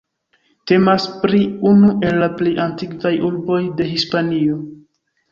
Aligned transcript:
Temas 0.69 1.03
pri 1.25 1.41
unu 1.71 1.91
el 2.07 2.17
la 2.23 2.29
plej 2.39 2.53
antikvaj 2.63 3.11
urboj 3.27 3.59
de 3.83 3.87
Hispanio. 3.91 4.57